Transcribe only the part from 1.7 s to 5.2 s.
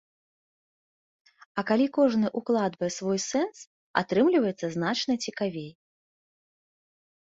калі кожны укладвае свой сэнс, атрымліваецца значна